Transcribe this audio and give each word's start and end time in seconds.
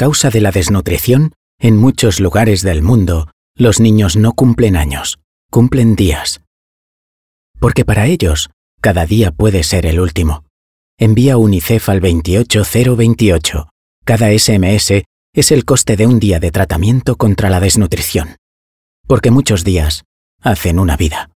causa 0.00 0.30
de 0.30 0.40
la 0.40 0.50
desnutrición, 0.50 1.34
en 1.58 1.76
muchos 1.76 2.20
lugares 2.20 2.62
del 2.62 2.80
mundo, 2.80 3.30
los 3.54 3.80
niños 3.80 4.16
no 4.16 4.32
cumplen 4.32 4.74
años, 4.74 5.18
cumplen 5.50 5.94
días. 5.94 6.40
Porque 7.58 7.84
para 7.84 8.06
ellos, 8.06 8.48
cada 8.80 9.04
día 9.04 9.30
puede 9.30 9.62
ser 9.62 9.84
el 9.84 10.00
último. 10.00 10.46
Envía 10.98 11.36
UNICEF 11.36 11.90
al 11.90 12.00
28028. 12.00 13.68
Cada 14.06 14.30
SMS 14.32 15.02
es 15.34 15.52
el 15.52 15.66
coste 15.66 15.98
de 15.98 16.06
un 16.06 16.18
día 16.18 16.40
de 16.40 16.50
tratamiento 16.50 17.16
contra 17.16 17.50
la 17.50 17.60
desnutrición. 17.60 18.36
Porque 19.06 19.30
muchos 19.30 19.64
días 19.64 20.04
hacen 20.40 20.78
una 20.78 20.96
vida. 20.96 21.28